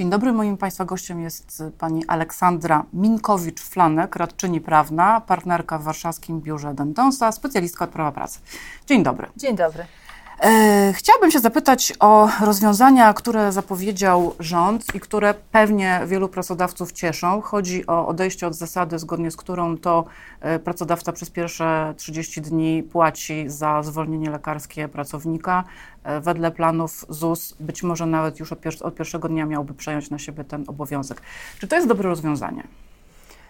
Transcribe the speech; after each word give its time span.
Dzień 0.00 0.10
dobry, 0.10 0.32
moim 0.32 0.56
Państwa 0.56 0.84
gościem 0.84 1.20
jest 1.20 1.62
pani 1.78 2.06
Aleksandra 2.06 2.84
Minkowicz-Flanek, 2.94 4.16
radczyni 4.16 4.60
prawna, 4.60 5.20
partnerka 5.20 5.78
w 5.78 5.82
warszawskim 5.82 6.40
biurze 6.40 6.74
Dentonsa, 6.74 7.32
specjalistka 7.32 7.84
od 7.84 7.90
prawa 7.90 8.12
pracy. 8.12 8.38
Dzień 8.86 9.02
dobry. 9.02 9.28
Dzień 9.36 9.56
dobry. 9.56 9.84
E, 10.42 10.92
chciałabym 10.92 11.30
się 11.30 11.38
zapytać 11.38 11.92
o 12.00 12.28
rozwiązania, 12.40 13.14
które 13.14 13.52
zapowiedział 13.52 14.34
rząd 14.38 14.94
i 14.94 15.00
które 15.00 15.34
pewnie 15.34 16.00
wielu 16.06 16.28
pracodawców 16.28 16.92
cieszą. 16.92 17.40
Chodzi 17.40 17.86
o 17.86 18.06
odejście 18.06 18.46
od 18.46 18.54
zasady, 18.54 18.98
zgodnie 18.98 19.30
z 19.30 19.36
którą 19.36 19.78
to 19.78 20.04
e, 20.40 20.58
pracodawca 20.58 21.12
przez 21.12 21.30
pierwsze 21.30 21.94
30 21.96 22.40
dni 22.40 22.82
płaci 22.82 23.44
za 23.46 23.82
zwolnienie 23.82 24.30
lekarskie 24.30 24.88
pracownika. 24.88 25.64
E, 26.04 26.20
wedle 26.20 26.50
planów 26.50 27.06
ZUS 27.08 27.54
być 27.60 27.82
może 27.82 28.06
nawet 28.06 28.40
już 28.40 28.52
od, 28.52 28.60
pier 28.60 28.74
od 28.80 28.94
pierwszego 28.94 29.28
dnia 29.28 29.46
miałby 29.46 29.74
przejąć 29.74 30.10
na 30.10 30.18
siebie 30.18 30.44
ten 30.44 30.64
obowiązek. 30.66 31.22
Czy 31.58 31.68
to 31.68 31.76
jest 31.76 31.88
dobre 31.88 32.08
rozwiązanie? 32.08 32.62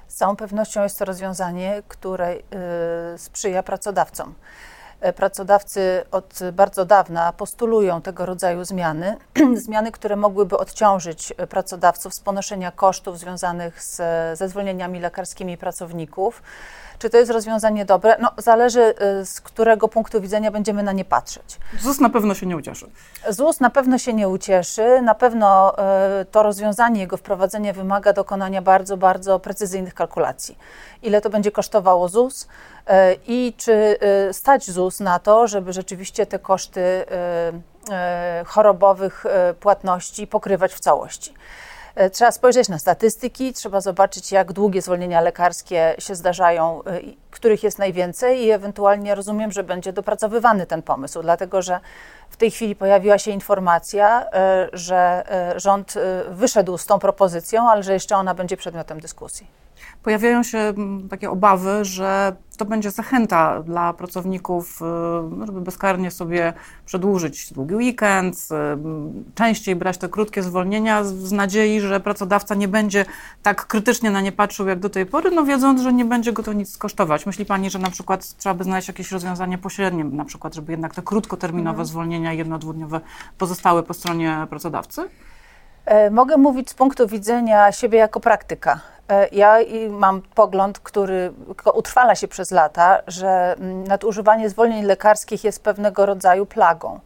Z 0.08 0.14
całą 0.14 0.36
pewnością 0.36 0.82
jest 0.82 0.98
to 0.98 1.04
rozwiązanie, 1.04 1.82
które 1.88 2.34
y, 2.34 2.40
sprzyja 3.18 3.62
pracodawcom. 3.62 4.34
E, 5.00 5.12
pracodawcy 5.12 6.04
od 6.10 6.38
bardzo 6.52 6.84
dawna 6.84 7.32
postulują 7.32 8.02
tego 8.02 8.26
rodzaju 8.26 8.64
zmiany, 8.64 9.16
zmiany, 9.64 9.92
które 9.92 10.16
mogłyby 10.16 10.58
odciążyć 10.58 11.32
pracodawców 11.48 12.14
z 12.14 12.20
ponoszenia 12.20 12.70
kosztów 12.72 13.18
związanych 13.18 13.82
z, 13.82 13.96
ze 14.38 14.48
zwolnieniami 14.48 15.00
lekarskimi 15.00 15.56
pracowników. 15.58 16.42
Czy 17.00 17.10
to 17.10 17.16
jest 17.16 17.30
rozwiązanie 17.30 17.84
dobre? 17.84 18.16
No, 18.20 18.30
zależy 18.36 18.94
y, 19.20 19.26
z 19.26 19.40
którego 19.40 19.88
punktu 19.88 20.20
widzenia 20.20 20.50
będziemy 20.50 20.82
na 20.82 20.92
nie 20.92 21.04
patrzeć. 21.04 21.58
ZUS 21.78 22.00
na 22.00 22.10
pewno 22.10 22.34
się 22.34 22.46
nie 22.46 22.56
ucieszy. 22.56 22.86
ZUS 23.28 23.60
na 23.60 23.70
pewno 23.70 23.98
się 23.98 24.12
nie 24.12 24.28
ucieszy. 24.28 25.02
Na 25.02 25.14
pewno 25.14 25.74
y, 26.20 26.24
to 26.24 26.42
rozwiązanie, 26.42 27.00
jego 27.00 27.16
wprowadzenie 27.16 27.72
wymaga 27.72 28.12
dokonania 28.12 28.62
bardzo, 28.62 28.96
bardzo 28.96 29.38
precyzyjnych 29.38 29.94
kalkulacji. 29.94 30.58
Ile 31.02 31.20
to 31.20 31.30
będzie 31.30 31.50
kosztowało 31.52 32.08
ZUS 32.08 32.42
y, 32.42 32.92
i 33.26 33.54
czy 33.56 33.98
stać 34.32 34.70
ZUS 34.70 35.00
na 35.00 35.18
to, 35.18 35.46
żeby 35.46 35.72
rzeczywiście 35.72 36.26
te 36.26 36.38
koszty 36.38 37.04
chorobowych 38.46 39.24
płatności 39.60 40.26
pokrywać 40.26 40.74
w 40.74 40.80
całości. 40.80 41.34
E, 42.00 42.10
trzeba 42.10 42.32
spojrzeć 42.32 42.68
na 42.68 42.78
statystyki, 42.78 43.52
trzeba 43.52 43.80
zobaczyć, 43.80 44.32
jak 44.32 44.52
długie 44.52 44.82
zwolnienia 44.82 45.20
lekarskie 45.20 45.94
się 45.98 46.14
zdarzają, 46.14 46.84
e, 46.84 47.00
których 47.30 47.62
jest 47.62 47.78
najwięcej, 47.78 48.44
i 48.44 48.50
ewentualnie 48.50 49.14
rozumiem, 49.14 49.52
że 49.52 49.62
będzie 49.62 49.92
dopracowywany 49.92 50.66
ten 50.66 50.82
pomysł, 50.82 51.22
dlatego 51.22 51.62
że 51.62 51.80
w 52.30 52.36
tej 52.36 52.50
chwili 52.50 52.76
pojawiła 52.76 53.18
się 53.18 53.30
informacja, 53.30 54.26
e, 54.32 54.68
że 54.72 55.24
rząd 55.56 55.94
wyszedł 56.30 56.78
z 56.78 56.86
tą 56.86 56.98
propozycją, 56.98 57.70
ale 57.70 57.82
że 57.82 57.92
jeszcze 57.92 58.16
ona 58.16 58.34
będzie 58.34 58.56
przedmiotem 58.56 59.00
dyskusji 59.00 59.46
pojawiają 60.02 60.42
się 60.42 60.58
mm, 60.58 61.08
takie 61.08 61.30
obawy, 61.30 61.84
że 61.84 62.36
to 62.56 62.64
będzie 62.64 62.90
zachęta 62.90 63.62
dla 63.62 63.92
pracowników, 63.92 64.80
y, 65.42 65.46
żeby 65.46 65.60
bezkarnie 65.60 66.10
sobie 66.10 66.52
przedłużyć 66.86 67.52
długi 67.52 67.74
weekend, 67.74 68.36
y, 68.36 69.34
częściej 69.34 69.76
brać 69.76 69.98
te 69.98 70.08
krótkie 70.08 70.42
zwolnienia 70.42 71.04
z 71.04 71.32
nadziei, 71.32 71.80
że 71.80 72.00
pracodawca 72.00 72.54
nie 72.54 72.68
będzie 72.68 73.04
tak 73.42 73.66
krytycznie 73.66 74.10
na 74.10 74.20
nie 74.20 74.32
patrzył 74.32 74.68
jak 74.68 74.78
do 74.78 74.90
tej 74.90 75.06
pory, 75.06 75.30
no 75.30 75.44
wiedząc, 75.44 75.80
że 75.80 75.92
nie 75.92 76.04
będzie 76.04 76.32
go 76.32 76.42
to 76.42 76.52
nic 76.52 76.78
kosztować. 76.78 77.26
Myśli 77.26 77.46
Pani, 77.46 77.70
że 77.70 77.78
na 77.78 77.90
przykład 77.90 78.36
trzeba 78.36 78.54
by 78.54 78.64
znaleźć 78.64 78.88
jakieś 78.88 79.12
rozwiązanie 79.12 79.58
pośrednie, 79.58 80.04
na 80.04 80.24
przykład, 80.24 80.54
żeby 80.54 80.72
jednak 80.72 80.94
te 80.94 81.02
krótkoterminowe 81.02 81.70
mhm. 81.70 81.86
zwolnienia 81.86 82.32
jedno-dwudniowe 82.32 83.00
pozostały 83.38 83.82
po 83.82 83.94
stronie 83.94 84.46
pracodawcy? 84.50 85.08
E, 85.84 86.10
mogę 86.10 86.36
mówić 86.36 86.70
z 86.70 86.74
punktu 86.74 87.06
widzenia 87.06 87.72
siebie 87.72 87.98
jako 87.98 88.20
praktyka. 88.20 88.80
E, 89.08 89.28
ja 89.28 89.56
mam 89.90 90.22
pogląd, 90.34 90.78
który 90.78 91.32
utrwala 91.74 92.14
się 92.14 92.28
przez 92.28 92.50
lata, 92.50 93.02
że 93.06 93.54
mm, 93.58 93.84
nadużywanie 93.84 94.50
zwolnień 94.50 94.84
lekarskich 94.84 95.44
jest 95.44 95.62
pewnego 95.62 96.06
rodzaju 96.06 96.46
plagą. 96.46 97.00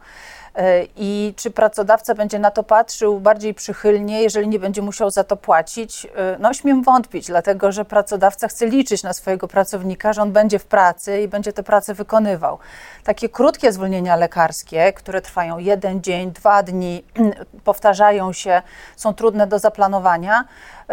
E, 0.55 0.85
I 0.95 1.33
czy 1.37 1.51
pracodawca 1.51 2.15
będzie 2.15 2.39
na 2.39 2.51
to 2.51 2.63
patrzył 2.63 3.19
bardziej 3.19 3.53
przychylnie, 3.53 4.21
jeżeli 4.21 4.47
nie 4.47 4.59
będzie 4.59 4.81
musiał 4.81 5.11
za 5.11 5.23
to 5.23 5.37
płacić? 5.37 6.07
E, 6.15 6.37
no, 6.39 6.53
śmiem 6.53 6.83
wątpić, 6.83 7.27
dlatego 7.27 7.71
że 7.71 7.85
pracodawca 7.85 8.47
chce 8.47 8.65
liczyć 8.65 9.03
na 9.03 9.13
swojego 9.13 9.47
pracownika, 9.47 10.13
że 10.13 10.21
on 10.21 10.31
będzie 10.31 10.59
w 10.59 10.65
pracy 10.65 11.21
i 11.21 11.27
będzie 11.27 11.53
tę 11.53 11.63
pracę 11.63 11.93
wykonywał. 11.93 12.59
Takie 13.03 13.29
krótkie 13.29 13.71
zwolnienia 13.71 14.15
lekarskie, 14.15 14.93
które 14.93 15.21
trwają 15.21 15.57
jeden 15.57 16.01
dzień, 16.01 16.31
dwa 16.31 16.63
dni, 16.63 17.03
powtarzają 17.63 18.33
się, 18.33 18.61
są 18.95 19.13
trudne 19.13 19.47
do 19.47 19.59
zaplanowania, 19.59 20.45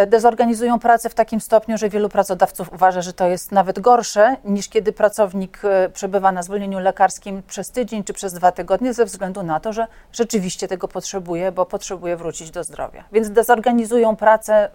dezorganizują 0.06 0.78
pracę 0.78 1.08
w 1.08 1.14
takim 1.14 1.41
stopniu, 1.41 1.78
że 1.78 1.88
wielu 1.88 2.08
pracodawców 2.08 2.72
uważa, 2.72 3.03
że 3.03 3.12
to 3.12 3.26
jest 3.26 3.53
nawet 3.53 3.80
gorsze 3.80 4.36
niż 4.44 4.69
kiedy 4.69 4.92
pracownik 4.92 5.62
przebywa 5.92 6.32
na 6.32 6.42
zwolnieniu 6.42 6.78
lekarskim 6.78 7.42
przez 7.42 7.70
tydzień 7.70 8.04
czy 8.04 8.12
przez 8.12 8.32
dwa 8.32 8.53
tygodnie 8.53 8.94
ze 8.94 9.04
względu 9.04 9.42
na 9.42 9.53
na 9.53 9.60
to, 9.60 9.72
że 9.72 9.86
rzeczywiście 10.12 10.69
tego 10.69 10.88
potrzebuje, 10.88 11.53
bo 11.53 11.66
potrzebuje 11.66 12.16
wrócić 12.16 12.50
do 12.50 12.64
zdrowia. 12.64 13.04
Więc 13.12 13.30
dezorganizują 13.30 14.16
pracę, 14.16 14.70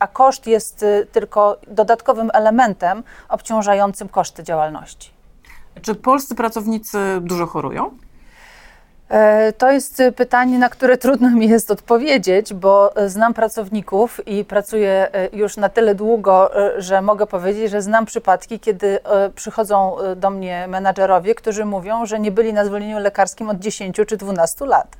a 0.00 0.06
koszt 0.06 0.46
jest 0.46 0.82
y, 0.82 1.06
tylko 1.12 1.58
dodatkowym 1.68 2.30
elementem 2.34 3.02
obciążającym 3.28 4.08
koszty 4.08 4.42
działalności. 4.42 5.10
Czy 5.82 5.94
polscy 5.94 6.34
pracownicy 6.34 6.98
dużo 7.20 7.46
chorują? 7.46 7.90
E, 9.12 9.52
to 9.52 9.70
jest 9.72 10.02
pytanie, 10.16 10.58
na 10.58 10.68
które 10.68 10.98
trudno 10.98 11.30
mi 11.30 11.48
jest 11.48 11.70
odpowiedzieć, 11.70 12.54
bo 12.54 12.94
znam 13.06 13.34
pracowników 13.34 14.26
i 14.26 14.44
pracuję 14.44 15.08
e, 15.12 15.28
już 15.36 15.56
na 15.56 15.68
tyle 15.68 15.94
długo, 15.94 16.56
e, 16.76 16.80
że 16.80 17.02
mogę 17.02 17.26
powiedzieć, 17.26 17.70
że 17.70 17.82
znam 17.82 18.06
przypadki, 18.06 18.60
kiedy 18.60 18.98
przychodzą 19.34 19.96
do 20.16 20.30
mnie 20.30 20.66
menadżerowie, 20.68 21.34
którzy 21.34 21.64
mówią, 21.64 22.06
że 22.06 22.20
nie 22.20 22.30
byli 22.30 22.52
na 22.52 22.64
zwolnieniu 22.64 22.98
lekarskim 22.98 23.50
od 23.50 23.58
10 23.58 23.96
czy 24.06 24.16
12 24.16 24.66
lat 24.66 24.96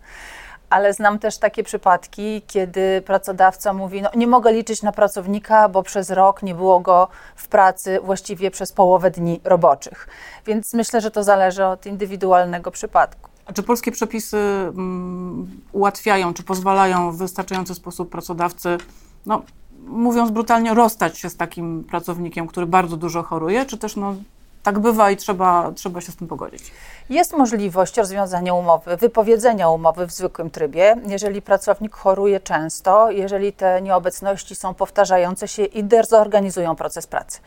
ale 0.71 0.93
znam 0.93 1.19
też 1.19 1.39
takie 1.39 1.63
przypadki, 1.63 2.43
kiedy 2.47 3.03
pracodawca 3.07 3.73
mówi: 3.73 4.03
No, 4.03 4.11
nie 4.15 4.27
mogę 4.27 4.53
liczyć 4.53 4.83
na 4.83 4.93
pracownika, 4.93 5.69
bo 5.69 5.83
przez 5.83 6.11
rok 6.11 6.43
nie 6.43 6.55
było 6.55 6.81
go 6.81 7.09
w 7.37 7.49
pracy 7.49 8.01
właściwie 8.03 8.51
przez 8.51 8.73
połowę 8.73 9.11
dni 9.11 9.41
roboczych. 9.45 10.09
Więc 10.47 10.75
myślę, 10.75 11.01
że 11.01 11.11
to 11.11 11.25
zależy 11.25 11.65
od 11.65 11.87
indywidualnego 11.87 12.71
przypadku. 12.71 13.32
A 13.47 13.53
czy 13.53 13.63
polskie 13.63 13.93
przepisy 13.93 14.39
um, 14.67 15.61
ułatwiają, 15.73 16.35
czy 16.35 16.43
pozwalają 16.43 17.13
w 17.13 17.17
wystarczający 17.17 17.75
sposób 17.75 18.11
pracodawcy, 18.11 18.79
no, 19.27 19.43
mówiąc 19.87 20.31
brutalnie, 20.31 20.75
rozstać 20.75 21.19
się 21.19 21.31
z 21.31 21.37
takim 21.37 21.85
pracownikiem, 21.85 22.47
który 22.47 22.67
bardzo 22.67 22.97
dużo 22.97 23.23
choruje, 23.23 23.67
czy 23.67 23.79
też 23.79 23.97
no, 23.97 24.15
tak 24.63 24.79
bywa 24.79 25.11
i 25.11 25.17
trzeba, 25.17 25.73
trzeba 25.75 26.01
się 26.01 26.13
z 26.13 26.17
tym 26.17 26.29
pogodzić? 26.29 26.73
Jest 27.11 27.33
możliwość 27.33 27.97
rozwiązania 27.97 28.55
umowy, 28.55 28.97
wypowiedzenia 28.97 29.69
umowy 29.69 30.07
w 30.07 30.13
zwykłym 30.13 30.51
trybie, 30.51 30.97
jeżeli 31.07 31.43
pracownik 31.43 31.95
choruje 31.95 32.41
często, 32.41 33.11
jeżeli 33.11 33.53
te 33.53 33.83
nieobecności 33.83 34.55
są 34.55 34.75
powtarzające 34.75 35.49
się 35.49 35.65
i 35.65 35.85
dezorganizują 35.85 36.77
proces 36.77 37.07
pracy. 37.07 37.39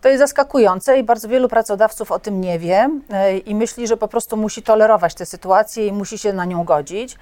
To 0.00 0.08
jest 0.08 0.20
zaskakujące 0.20 0.98
i 0.98 1.02
bardzo 1.02 1.28
wielu 1.28 1.48
pracodawców 1.48 2.12
o 2.12 2.18
tym 2.18 2.40
nie 2.40 2.58
wie 2.58 2.90
e, 3.10 3.38
i 3.38 3.54
myśli, 3.54 3.86
że 3.86 3.96
po 3.96 4.08
prostu 4.08 4.36
musi 4.36 4.62
tolerować 4.62 5.14
tę 5.14 5.26
sytuację 5.26 5.86
i 5.86 5.92
musi 5.92 6.18
się 6.18 6.32
na 6.32 6.44
nią 6.44 6.64
godzić. 6.64 7.18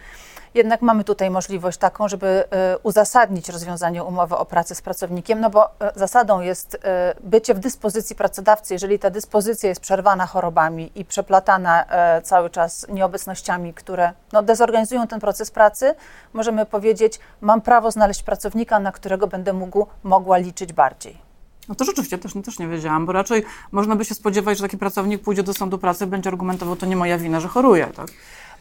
Jednak 0.54 0.82
mamy 0.82 1.04
tutaj 1.04 1.30
możliwość 1.30 1.78
taką, 1.78 2.08
żeby 2.08 2.44
e, 2.50 2.78
uzasadnić 2.78 3.48
rozwiązanie 3.48 4.04
umowy 4.04 4.36
o 4.36 4.44
pracę 4.44 4.74
z 4.74 4.82
pracownikiem, 4.82 5.40
no 5.40 5.50
bo 5.50 5.70
e, 5.80 5.92
zasadą 5.94 6.40
jest 6.40 6.78
bycie 7.20 7.54
w 7.54 7.58
dyspozycji 7.58 8.16
pracodawcy. 8.16 8.74
Jeżeli 8.74 8.98
ta 8.98 9.10
dyspozycja 9.10 9.68
jest 9.68 9.80
przerwana 9.80 10.26
chorobami 10.26 10.92
i 10.94 11.04
przeplatana 11.04 11.84
cały 12.22 12.50
czas 12.50 12.86
nieobecnościami, 12.88 13.74
które 13.74 14.12
no, 14.32 14.42
dezorganizują 14.42 15.06
ten 15.06 15.20
proces 15.20 15.50
pracy, 15.50 15.94
możemy 16.32 16.66
powiedzieć: 16.66 17.20
Mam 17.40 17.60
prawo 17.60 17.90
znaleźć 17.90 18.22
pracownika, 18.22 18.80
na 18.80 18.92
którego 18.92 19.26
będę 19.26 19.52
mógł, 19.52 19.86
mogła 20.02 20.38
liczyć 20.38 20.72
bardziej. 20.72 21.27
No 21.68 21.74
to 21.74 21.84
rzeczywiście 21.84 22.18
też, 22.18 22.32
też 22.44 22.58
nie 22.58 22.68
wiedziałam, 22.68 23.06
bo 23.06 23.12
raczej 23.12 23.42
można 23.72 23.96
by 23.96 24.04
się 24.04 24.14
spodziewać, 24.14 24.58
że 24.58 24.64
taki 24.64 24.78
pracownik 24.78 25.22
pójdzie 25.22 25.42
do 25.42 25.54
sądu 25.54 25.78
pracy 25.78 26.06
będzie 26.06 26.30
argumentował, 26.30 26.76
to 26.76 26.86
nie 26.86 26.96
moja 26.96 27.18
wina, 27.18 27.40
że 27.40 27.48
choruje, 27.48 27.86
tak? 27.86 28.08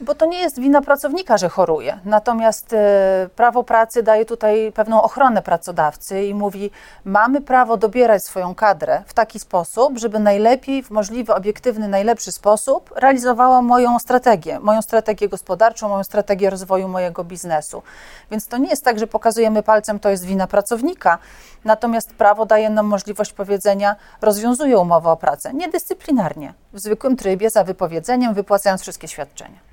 Bo 0.02 0.16
to 0.16 0.26
nie 0.26 0.40
jest 0.40 0.60
wina 0.60 0.82
pracownika, 0.82 1.38
że 1.38 1.50
choruje. 1.50 2.00
Natomiast 2.06 2.74
e, 2.74 3.30
prawo 3.36 3.64
pracy 3.64 4.04
daje 4.04 4.26
tutaj 4.26 4.72
pewną 4.76 5.02
ochronę 5.02 5.42
pracodawcy 5.42 6.24
i 6.24 6.34
mówi: 6.34 6.72
mamy 7.06 7.42
prawo 7.42 7.78
dobierać 7.78 8.24
swoją 8.24 8.56
kadrę 8.56 9.04
w 9.06 9.14
taki 9.14 9.40
sposób, 9.40 9.98
żeby 9.98 10.20
najlepiej, 10.20 10.84
w 10.84 10.92
możliwy, 10.92 11.34
obiektywny, 11.34 11.88
najlepszy 11.88 12.32
sposób 12.32 12.94
realizowała 12.96 13.62
moją 13.62 14.00
strategię, 14.00 14.60
moją 14.60 14.82
strategię 14.82 15.30
gospodarczą, 15.30 15.90
moją 15.90 16.04
strategię 16.04 16.50
rozwoju 16.50 16.88
mojego 16.88 17.24
biznesu. 17.24 17.84
Więc 18.32 18.48
to 18.48 18.58
nie 18.58 18.70
jest 18.70 18.84
tak, 18.84 19.00
że 19.00 19.08
pokazujemy 19.08 19.64
palcem, 19.64 20.00
to 20.00 20.10
jest 20.10 20.26
wina 20.26 20.48
pracownika. 20.48 21.18
Natomiast 21.66 22.14
prawo 22.14 22.46
daje 22.46 22.70
nam 22.70 22.86
możliwość 22.86 23.34
powiedzenia: 23.34 23.96
rozwiązuje 24.22 24.78
umowę 24.78 25.10
o 25.10 25.18
pracę 25.18 25.54
niedyscyplinarnie, 25.54 26.54
w 26.74 26.80
zwykłym 26.80 27.16
trybie, 27.16 27.50
za 27.50 27.64
wypowiedzeniem, 27.64 28.34
wypłacając 28.34 28.82
wszystkie 28.82 29.08
świadczenia. 29.08 29.67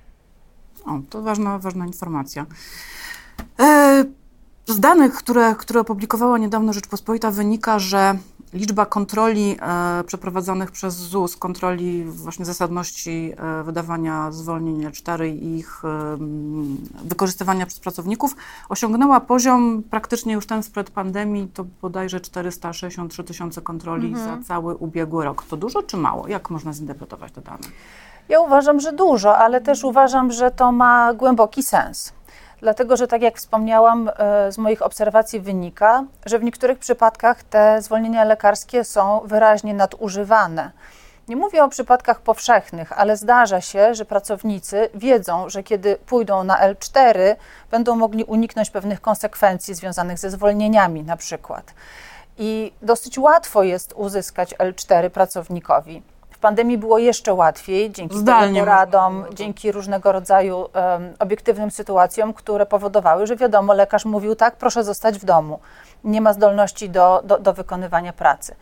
O, 0.87 1.01
to 1.11 1.23
ważna, 1.23 1.59
ważna 1.59 1.87
informacja. 1.87 2.47
E 3.59 4.05
Z 4.67 4.81
danych, 4.81 5.15
które, 5.15 5.55
które 5.55 5.81
opublikowała 5.81 6.39
niedawno 6.39 6.73
Rzeczpospolita, 6.73 7.31
wynika, 7.31 7.79
że 7.79 8.19
liczba 8.55 8.87
kontroli 8.87 9.57
e, 9.61 10.05
przeprowadzonych 10.05 10.71
przez 10.71 10.95
ZUS, 10.95 11.37
kontroli 11.37 12.05
właśnie 12.05 12.45
zasadności 12.45 13.33
e, 13.37 13.63
wydawania 13.63 14.33
zwolnień 14.33 14.87
L4 14.87 15.27
i 15.27 15.59
ich 15.59 15.83
wykorzystywania 17.05 17.67
przez 17.67 17.81
pracowników, 17.81 18.37
osiągnęła 18.69 19.21
poziom 19.21 19.83
praktycznie 19.91 20.33
już 20.33 20.47
ten 20.47 20.63
sprzed 20.63 20.91
pandemii, 20.91 21.49
to 21.55 21.65
bodajże 21.83 22.21
463 22.21 23.25
tysiące 23.25 23.63
kontroli 23.63 24.09
mhm. 24.09 24.43
za 24.43 24.49
cały 24.49 24.75
ubiegły 24.75 25.25
rok. 25.25 25.43
To 25.43 25.57
dużo 25.57 25.83
czy 25.83 25.97
mało? 25.97 26.29
Jak 26.29 26.51
można 26.51 26.73
zinterpretować 26.73 27.33
te 27.33 27.41
dane? 27.41 27.67
Ja 28.29 28.41
uważam, 28.41 28.81
że 28.81 28.93
dużo, 28.93 29.37
ale 29.37 29.61
też 29.61 29.85
uważam, 29.85 30.33
że 30.33 30.51
to 30.51 30.73
ma 30.73 31.15
głęboki 31.15 31.63
sens 31.63 32.13
dlatego 32.65 32.97
że 32.97 33.09
tak 33.09 33.23
jak 33.23 33.37
wspomniałam, 33.37 34.11
e, 34.17 34.53
z 34.53 34.59
moich 34.59 34.83
obserwacji 34.83 35.41
wynika, 35.41 36.05
że 36.27 36.39
w 36.39 36.43
niektórych 36.43 36.79
przypadkach 36.79 37.43
te 37.43 37.83
zwolnienia 37.83 38.25
lekarskie 38.25 38.85
są 38.85 39.21
wyraźnie 39.25 39.75
nadużywane. 39.75 40.71
Nie 41.29 41.37
mówię 41.37 41.65
o 41.65 41.69
przypadkach 41.69 42.21
powszechnych, 42.21 42.93
ale 42.93 43.17
zdarza 43.17 43.61
się, 43.61 43.95
że 43.95 44.05
pracownicy 44.05 44.89
wiedzą, 44.95 45.49
że 45.49 45.63
kiedy 45.63 45.97
pójdą 46.07 46.45
na 46.45 46.69
L4, 46.69 47.37
będą 47.71 47.97
mogli 47.97 48.25
uniknąć 48.25 48.71
pewnych 48.71 49.01
konsekwencji 49.01 49.75
związanych 49.75 50.19
ze 50.19 50.31
zwolnieniami, 50.31 51.03
na 51.03 51.17
przykład. 51.17 51.75
I 52.39 52.73
dosyć 52.83 53.19
łatwo 53.19 53.63
jest 53.63 53.93
uzyskać 53.93 54.55
L4 54.55 55.11
pracownikowi 55.11 56.03
pandemii 56.45 56.79
było 56.79 56.99
jeszcze 56.99 57.35
łatwiej, 57.35 57.91
dzięki 57.91 58.19
Zdalnie 58.19 58.61
poradom, 58.61 59.25
dzięki 59.35 59.73
różnego 59.73 60.13
rodzaju 60.13 60.57
um, 60.57 60.69
obiektywnym 61.19 61.71
sytuacjom, 61.71 62.35
które 62.35 62.67
powodowały, 62.67 63.27
że 63.27 63.37
wiadomo, 63.37 63.75
lekarz 63.75 64.05
mówił 64.05 64.35
tak, 64.35 64.57
proszę 64.57 64.85
zostać 64.85 65.19
w 65.19 65.25
domu. 65.25 65.59
Nie 66.05 66.21
ma 66.21 66.33
zdolności 66.33 66.91
do, 66.91 67.23
do, 67.25 67.39
do 67.39 67.53
wykonywania 67.53 68.13
pracy. 68.13 68.55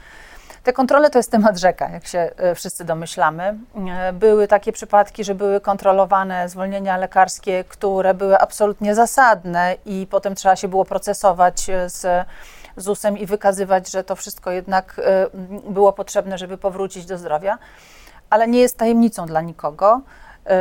Te 0.63 0.73
kontrole 0.73 1.11
to 1.11 1.19
jest 1.19 1.31
temat 1.31 1.59
rzeka, 1.59 1.89
jak 1.89 2.07
się 2.07 2.31
e, 2.37 2.55
wszyscy 2.55 2.85
domyślamy. 2.85 3.59
E, 3.89 4.13
były 4.13 4.49
takie 4.49 4.73
przypadki, 4.73 5.25
że 5.25 5.35
były 5.35 5.61
kontrolowane 5.61 6.49
zwolnienia 6.49 6.97
lekarskie, 6.97 7.65
które 7.65 8.15
były 8.15 8.39
absolutnie 8.39 8.95
zasadne 8.95 9.77
i 9.87 10.07
potem 10.11 10.35
trzeba 10.35 10.57
się 10.57 10.69
było 10.69 10.85
procesować 10.85 11.67
z 11.87 12.27
ZUS-em 12.77 13.19
i 13.19 13.27
wykazywać, 13.27 13.91
że 13.91 14.05
to 14.05 14.17
wszystko 14.17 14.51
jednak 14.51 15.01
e, 15.05 15.27
było 15.71 15.93
potrzebne, 15.93 16.39
żeby 16.39 16.59
powrócić 16.59 17.07
do 17.07 17.19
zdrowia. 17.19 17.59
Ale 18.31 18.49
nie 18.49 18.61
jest 18.61 18.77
tajemnicą 18.77 19.27
dla 19.27 19.41
nikogo, 19.41 20.01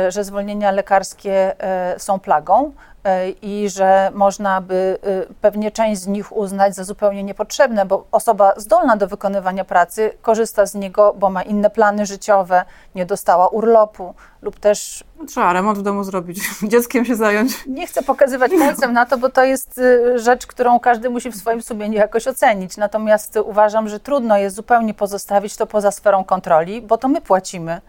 że 0.08 0.24
zwolnienia 0.24 0.70
lekarskie 0.70 1.60
e, 1.60 1.98
są 1.98 2.20
plagą. 2.20 2.72
E, 3.04 3.30
i 3.30 3.70
że 3.70 4.10
można 4.14 4.60
by 4.60 4.98
e, 5.02 5.34
pewnie 5.40 5.70
część 5.70 6.00
z 6.00 6.06
nich 6.06 6.36
uznać 6.36 6.74
za 6.74 6.84
zupełnie 6.84 7.22
niepotrzebne, 7.22 7.86
bo 7.86 8.06
osoba 8.12 8.52
zdolna 8.56 8.96
do 8.96 9.06
wykonywania 9.06 9.64
pracy 9.64 10.10
korzysta 10.22 10.66
z 10.66 10.74
niego, 10.74 11.14
bo 11.18 11.30
ma 11.30 11.42
inne 11.42 11.70
plany 11.70 12.06
życiowe, 12.06 12.64
nie 12.94 13.06
dostała 13.06 13.48
urlopu 13.48 14.14
lub 14.42 14.60
też. 14.60 15.04
Trzeba 15.28 15.52
remont 15.52 15.78
w 15.78 15.82
domu 15.82 16.04
zrobić, 16.04 16.40
dzieckiem 16.62 17.04
się 17.04 17.16
zająć. 17.16 17.66
Nie 17.66 17.86
chcę 17.86 18.02
pokazywać 18.02 18.52
palcem 18.58 18.92
na 18.92 19.06
to, 19.06 19.18
bo 19.18 19.28
to 19.28 19.44
jest 19.44 19.78
e, 19.78 20.18
rzecz, 20.18 20.46
którą 20.46 20.80
każdy 20.80 21.10
musi 21.10 21.30
w 21.30 21.36
swoim 21.36 21.62
sumieniu 21.62 21.98
jakoś 21.98 22.28
ocenić. 22.28 22.76
Natomiast 22.76 23.38
uważam, 23.44 23.88
że 23.88 24.00
trudno 24.00 24.38
jest 24.38 24.56
zupełnie 24.56 24.94
pozostawić 24.94 25.56
to 25.56 25.66
poza 25.66 25.90
sferą 25.90 26.24
kontroli, 26.24 26.82
bo 26.82 26.98
to 26.98 27.08
my 27.08 27.20
płacimy, 27.20 27.80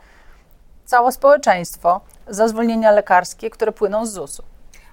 całe 0.86 1.12
społeczeństwo, 1.12 2.02
za 2.28 2.48
zwolnienia 2.48 2.92
lekarskie, 2.92 3.50
które 3.50 3.72
płyną 3.72 4.06
z 4.06 4.12
ZUS-u. 4.12 4.44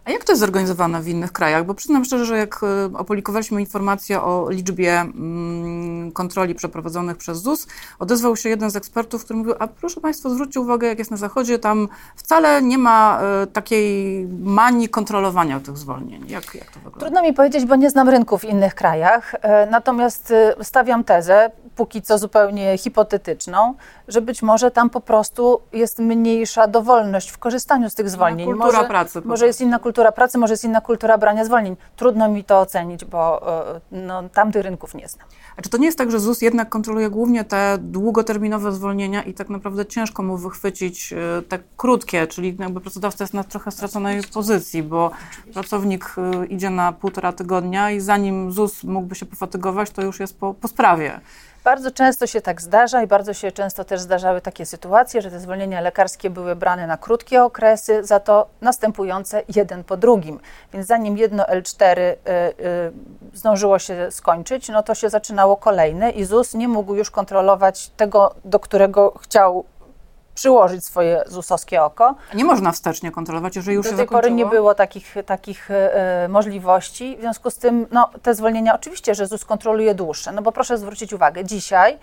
A 0.05 0.11
jak 0.11 0.25
to 0.25 0.33
jest 0.33 0.41
zorganizowane 0.41 1.03
w 1.03 1.09
innych 1.09 1.33
krajach? 1.33 1.65
Bo 1.65 1.75
przyznam 1.75 2.05
szczerze, 2.05 2.25
że 2.25 2.39
jak 2.39 2.61
e, 2.63 2.99
opublikowaliśmy 2.99 3.61
informację 3.61 4.23
o 4.23 4.51
liczbie 4.51 5.01
mm, 5.01 6.13
kontroli 6.13 6.55
przeprowadzonych 6.55 7.17
przez 7.17 7.39
ZUS, 7.39 7.67
odezwał 7.99 8.37
się 8.37 8.49
jeden 8.49 8.71
z 8.71 8.77
ekspertów, 8.77 9.25
który 9.25 9.39
mówił, 9.39 9.55
a 9.59 9.67
proszę 9.67 10.01
Państwa, 10.01 10.31
zwróćcie 10.31 10.61
uwagę, 10.61 10.87
jak 10.89 10.99
jest 10.99 11.11
na 11.11 11.17
Zachodzie, 11.17 11.59
tam 11.59 11.89
wcale 12.17 12.63
nie 12.63 12.79
ma 12.79 13.21
e, 13.23 13.47
takiej 13.47 14.27
manii 14.43 14.89
kontrolowania 14.89 15.61
tych 15.61 15.77
zwolnień. 15.77 16.29
Jak, 16.29 16.55
jak 16.55 16.71
to 16.71 16.75
wygląda? 16.75 17.01
Trudno 17.01 17.23
mi 17.23 17.33
powiedzieć, 17.33 17.67
bo 17.67 17.77
nie 17.77 17.91
znam 17.91 18.09
rynku 18.09 18.39
w 18.39 18.45
innych 18.45 18.75
krajach, 18.75 19.35
e, 19.35 19.67
natomiast 19.67 20.33
stawiam 20.63 21.05
tezę, 21.05 21.51
póki 21.81 22.03
co 22.03 22.19
zupełnie 22.19 22.79
hipotetyczną, 22.79 23.75
że 24.09 24.23
być 24.23 24.43
może 24.43 24.71
tam 24.71 24.91
po 24.91 25.01
prostu 25.01 25.61
jest 25.73 25.99
mniejsza 25.99 26.67
dowolność 26.67 27.31
w 27.31 27.39
korzystaniu 27.39 27.91
z 27.91 27.95
tych 27.95 28.11
zwolnień. 28.11 28.47
Kultura 28.47 28.73
może, 28.73 28.89
pracy. 28.89 29.23
Może 29.25 29.47
jest 29.47 29.61
inna 29.61 29.79
kultura 29.79 30.13
pracy, 30.13 30.39
może 30.39 30.53
jest 30.53 30.65
inna 30.65 30.81
kultura 30.81 31.19
brania 31.19 31.45
zwolnień. 31.45 31.77
Trudno 31.97 32.29
mi 32.29 32.45
to 32.45 32.61
ocenić, 32.61 33.05
bo 33.05 33.53
e, 33.77 33.81
no, 33.93 34.29
tamtych 34.29 34.63
rynków 34.63 34.95
nie 34.95 35.09
znam. 35.09 35.27
A 35.57 35.63
czy 35.63 35.69
to 35.71 35.79
nie 35.79 35.87
jest 35.87 35.99
tak, 35.99 36.11
że 36.11 36.21
ZUS 36.21 36.43
jednak 36.43 36.69
kontroluje 36.69 37.11
głównie 37.11 37.45
te 37.45 37.79
długoterminowe 37.79 38.73
zwolnienia 38.73 39.23
i 39.23 39.35
tak 39.35 39.49
naprawdę 39.49 39.87
ciężko 39.87 40.23
mu 40.23 40.37
wychwycić 40.37 41.13
e, 41.13 41.43
te 41.43 41.59
krótkie, 41.77 42.27
czyli 42.27 42.57
jakby 42.59 42.81
pracodawca 42.81 43.25
jest 43.25 43.35
na 43.35 43.45
trochę 43.45 43.71
straconej 43.71 44.23
pozycji, 44.23 44.83
bo 44.83 45.11
pracownik 45.55 46.15
e, 46.19 46.47
idzie 46.47 46.71
na 46.71 46.93
półtora 46.93 47.33
tygodnia 47.33 47.91
i 47.91 48.01
zanim 48.01 48.53
ZUS 48.53 48.85
mógłby 48.85 49.15
się 49.15 49.27
pofatygować, 49.27 49.91
to 49.91 50.03
już 50.03 50.21
jest 50.21 50.39
po, 50.39 50.55
po 50.55 50.69
sprawie. 50.69 51.21
Bardzo 51.65 51.91
często 51.91 52.27
się 52.27 52.41
tak 52.41 52.63
zdarza 52.63 53.03
i 53.03 53.07
bardzo 53.07 53.35
się 53.35 53.53
często 53.53 53.85
też 53.85 54.01
zdarzały 54.01 54.41
takie 54.41 54.67
sytuacje, 54.67 55.23
że 55.23 55.31
te 55.31 55.41
zwolnienia 55.41 55.81
lekarskie 55.81 56.31
były 56.31 56.57
brane 56.57 56.87
na 56.87 56.97
krótkie 56.97 57.45
okresy, 57.45 58.05
za 58.05 58.21
to 58.21 58.47
następujące 58.61 59.43
jeden 59.57 59.85
po 59.85 59.97
drugim. 59.97 60.41
Więc 60.73 60.87
zanim 60.87 61.19
jedno 61.19 61.45
L4 61.45 61.99
y, 61.99 62.17
y, 62.61 62.93
zdążyło 63.35 63.79
się 63.79 64.11
skończyć, 64.11 64.69
no 64.69 64.83
to 64.83 64.95
się 64.95 65.11
zaczynało 65.11 65.57
kolejne 65.57 66.11
i 66.11 66.25
ZUS 66.25 66.55
nie 66.55 66.69
mógł 66.69 66.95
już 66.95 67.11
kontrolować 67.11 67.89
tego, 67.89 68.35
do 68.45 68.61
którego 68.61 69.13
chciał 69.23 69.65
przyłożyć 70.41 70.85
swoje 70.85 71.23
ZUS-owskie 71.27 71.83
oko. 71.83 72.15
Nie 72.35 72.45
można 72.45 72.73
wstecznie 72.73 73.13
kontrolować, 73.13 73.57
jeżeli 73.57 73.77
już 73.77 73.87
Do 73.87 73.91
się 73.91 73.97
tej 73.97 74.07
zakończyło? 74.07 74.23
pory 74.23 74.35
nie 74.35 74.47
było 74.47 74.75
takich, 74.75 75.15
takich 75.27 75.71
e, 75.71 76.29
możliwości. 76.29 77.17
W 77.17 77.21
związku 77.21 77.51
z 77.51 77.57
tym 77.57 77.87
no, 77.91 78.11
te 78.23 78.35
zwolnienia, 78.35 78.75
oczywiście, 78.75 79.15
że 79.15 79.27
ZUS 79.27 79.45
kontroluje 79.45 79.95
dłuższe, 79.95 80.33
no 80.33 80.43
bo 80.43 80.53
proszę 80.53 80.79
zwrócić 80.79 81.13
uwagę, 81.13 81.45
dzisiaj 81.45 81.99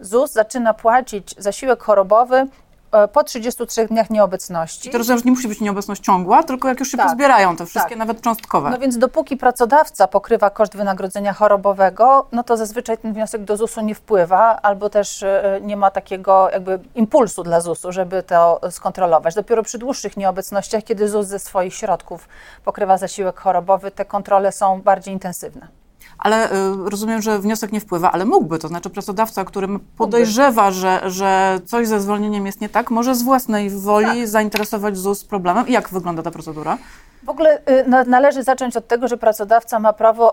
ZUS 0.00 0.32
zaczyna 0.32 0.74
płacić 0.74 1.34
zasiłek 1.38 1.82
chorobowy 1.82 2.36
E, 2.36 2.65
po 3.12 3.24
33 3.24 3.86
dniach 3.86 4.10
nieobecności. 4.10 4.88
I 4.88 4.92
to 4.92 4.98
rozumiem, 4.98 5.18
że 5.18 5.24
nie 5.24 5.30
musi 5.30 5.48
być 5.48 5.60
nieobecność 5.60 6.02
ciągła, 6.02 6.42
tylko 6.42 6.68
jak 6.68 6.80
już 6.80 6.90
się 6.90 6.96
tak, 6.96 7.06
pozbierają 7.06 7.56
te 7.56 7.66
wszystkie, 7.66 7.90
tak. 7.90 7.98
nawet 7.98 8.20
cząstkowe. 8.20 8.70
No 8.70 8.78
więc 8.78 8.98
dopóki 8.98 9.36
pracodawca 9.36 10.08
pokrywa 10.08 10.50
koszt 10.50 10.76
wynagrodzenia 10.76 11.32
chorobowego, 11.32 12.26
no 12.32 12.44
to 12.44 12.56
zazwyczaj 12.56 12.98
ten 12.98 13.12
wniosek 13.12 13.44
do 13.44 13.56
ZUS-u 13.56 13.80
nie 13.80 13.94
wpływa, 13.94 14.62
albo 14.62 14.90
też 14.90 15.22
e, 15.22 15.60
nie 15.62 15.76
ma 15.76 15.90
takiego 15.90 16.50
jakby 16.52 16.78
impulsu 16.94 17.42
dla 17.42 17.60
ZUS-u, 17.60 17.92
żeby 17.92 18.22
to 18.22 18.60
skontrolować. 18.70 19.34
Dopiero 19.34 19.62
przy 19.62 19.78
dłuższych 19.78 20.16
nieobecnościach, 20.16 20.84
kiedy 20.84 21.08
ZUS 21.08 21.26
ze 21.26 21.38
swoich 21.38 21.74
środków 21.74 22.28
pokrywa 22.64 22.98
zasiłek 22.98 23.40
chorobowy, 23.40 23.90
te 23.90 24.04
kontrole 24.04 24.52
są 24.52 24.82
bardziej 24.82 25.14
intensywne 25.14 25.85
ale 26.18 26.52
y, 26.52 26.54
rozumiem, 26.90 27.22
że 27.22 27.38
wniosek 27.38 27.72
nie 27.72 27.80
wpływa, 27.80 28.12
ale 28.12 28.24
mógłby, 28.24 28.58
to 28.58 28.68
znaczy 28.68 28.90
pracodawca, 28.90 29.44
który 29.44 29.68
podejrzewa, 29.96 30.70
że, 30.70 31.00
że 31.06 31.58
coś 31.66 31.88
ze 31.88 32.00
zwolnieniem 32.00 32.46
jest 32.46 32.60
nie 32.60 32.68
tak, 32.68 32.90
może 32.90 33.14
z 33.14 33.22
własnej 33.22 33.70
woli 33.70 34.20
tak. 34.20 34.28
zainteresować 34.28 34.96
ZUS 34.96 35.24
problemem. 35.24 35.68
I 35.68 35.72
jak 35.72 35.88
wygląda 35.88 36.22
ta 36.22 36.30
procedura? 36.30 36.78
W 37.22 37.28
ogóle 37.28 37.58
y, 37.70 37.84
należy 38.06 38.42
zacząć 38.42 38.76
od 38.76 38.88
tego, 38.88 39.08
że 39.08 39.16
pracodawca 39.16 39.78
ma 39.78 39.92
prawo 39.92 40.32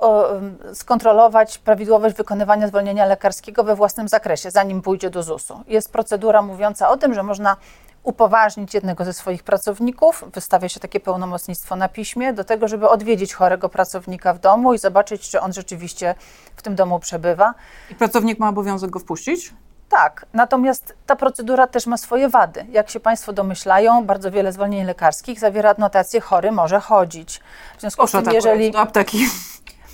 skontrolować 0.74 1.58
prawidłowość 1.58 2.16
wykonywania 2.16 2.68
zwolnienia 2.68 3.06
lekarskiego 3.06 3.64
we 3.64 3.76
własnym 3.76 4.08
zakresie, 4.08 4.52
zanim 4.52 4.82
pójdzie 4.82 5.10
do 5.10 5.24
ZUS-u. 5.24 5.60
Jest 5.68 5.92
procedura 5.92 6.42
mówiąca 6.42 6.90
o 6.90 6.98
tym, 6.98 7.14
że 7.14 7.24
można 7.24 7.58
upoważnić 8.04 8.74
jednego 8.74 9.06
ze 9.06 9.14
swoich 9.14 9.44
pracowników, 9.44 10.24
wystawia 10.34 10.70
się 10.70 10.80
takie 10.80 11.00
pełnomocnictwo 11.00 11.76
na 11.76 11.90
piśmie, 11.90 12.34
do 12.34 12.44
tego, 12.44 12.68
żeby 12.68 12.90
odwiedzić 12.90 13.34
chorego 13.34 13.70
pracownika 13.70 14.34
w 14.34 14.40
domu 14.40 14.74
i 14.74 14.78
zobaczyć, 14.78 15.30
czy 15.30 15.42
on 15.42 15.54
rzeczywiście 15.54 16.16
w 16.56 16.62
tym 16.62 16.76
domu 16.76 17.00
przebywa. 17.00 17.54
I 17.90 17.96
pracownik 17.96 18.40
ma 18.40 18.50
obowiązek 18.50 18.90
go 18.90 19.00
wpuścić? 19.00 19.54
Tak, 19.90 20.26
natomiast 20.34 20.96
ta 21.06 21.16
procedura 21.16 21.68
też 21.68 21.88
ma 21.88 21.98
swoje 21.98 22.30
wady. 22.30 22.66
Jak 22.72 22.90
się 22.90 23.00
Państwo 23.00 23.34
domyślają, 23.34 24.06
bardzo 24.06 24.32
wiele 24.32 24.52
zwolnień 24.52 24.86
lekarskich 24.86 25.40
zawiera 25.40 25.70
adnotację 25.70 26.22
chory 26.22 26.52
może 26.52 26.80
chodzić. 26.80 27.42
W 27.78 27.82
związku 27.82 28.08
z 28.08 28.12
tym, 28.12 28.32
jeżeli... 28.32 28.72
do 28.72 28.80
apteki 28.80 29.26